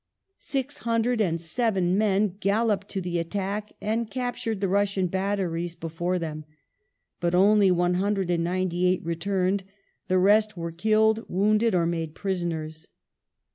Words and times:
Six 0.39 0.79
hundred 0.79 1.21
and 1.21 1.39
seven 1.39 1.95
men 1.95 2.35
galloped 2.39 2.89
to 2.89 3.01
the 3.01 3.19
attack, 3.19 3.73
and 3.79 4.09
captured 4.09 4.59
the 4.59 4.67
Russian 4.67 5.05
batteries 5.05 5.75
before 5.75 6.17
them; 6.17 6.43
but 7.19 7.35
only 7.35 7.69
198 7.69 9.05
returned, 9.05 9.63
the 10.07 10.17
rest 10.17 10.57
were 10.57 10.71
killed, 10.71 11.23
wounded, 11.29 11.75
or 11.75 11.85
made 11.85 12.15
prisoners. 12.15 12.87